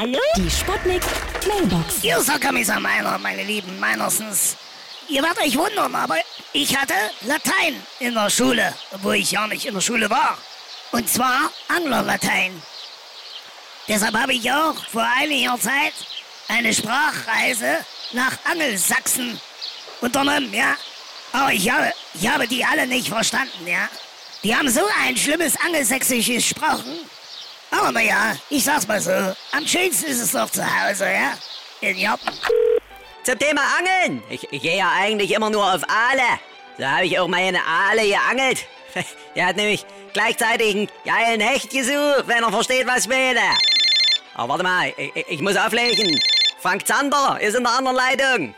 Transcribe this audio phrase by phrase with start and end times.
[0.00, 0.18] Hallo?
[0.34, 1.02] Die Sputnik
[1.46, 1.96] Mailbox.
[2.00, 4.56] Hier ist Herr Kommissar Meiner, meine Lieben, meinerstens.
[5.08, 6.16] Ihr werdet euch wundern, aber
[6.54, 6.94] ich hatte
[7.26, 10.38] Latein in der Schule, obwohl ich ja nicht in der Schule war.
[10.92, 12.62] Und zwar Anglerlatein.
[13.88, 15.92] Deshalb habe ich auch vor einiger Zeit
[16.48, 19.38] eine Sprachreise nach Angelsachsen
[20.00, 20.76] unternommen, ja.
[21.30, 23.86] Aber ich habe, ich habe die alle nicht verstanden, ja.
[24.44, 27.00] Die haben so ein schlimmes Angelsächsisch gesprochen.
[27.70, 29.10] Aber naja, ich sag's mal so.
[29.10, 31.32] Am schönsten ist es doch zu Hause, ja?
[31.80, 32.32] In Joppen.
[33.22, 34.22] Zum Thema Angeln.
[34.28, 36.40] Ich, ich gehe ja eigentlich immer nur auf Aale.
[36.78, 38.66] So habe ich auch meine Aale geangelt.
[39.36, 43.40] Der hat nämlich gleichzeitig einen geilen Hecht gesucht, wenn er versteht, was ich meine.
[44.34, 46.18] Aber warte mal, ich, ich muss auflegen.
[46.60, 48.54] Frank Zander ist in der anderen Leitung.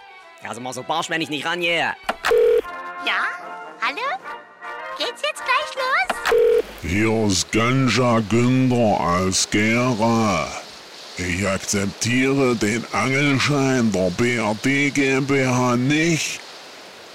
[0.49, 1.95] Also mal so barsch, wenn ich nicht rangehe.
[3.05, 3.27] Ja?
[3.81, 4.01] Hallo?
[4.99, 6.12] Geht's jetzt gleich los?
[6.85, 10.49] Hier ist Ganja Günther aus Gera.
[11.17, 16.41] Ich akzeptiere den Angelschein der BRD GmbH nicht.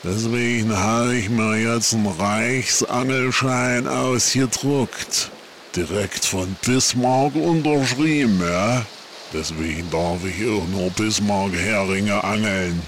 [0.06, 5.32] Deswegen habe ich mir jetzt einen Reichsangelschein ausgedruckt.
[5.76, 8.86] Direkt von Bismarck unterschrieben, ja?
[9.34, 12.82] Deswegen darf ich auch nur Bismarck-Heringe angeln.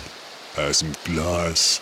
[0.55, 1.81] Aus dem Glas.